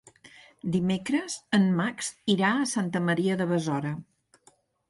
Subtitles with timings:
[0.75, 3.93] Dimecres en Max irà a Santa Maria de Besora.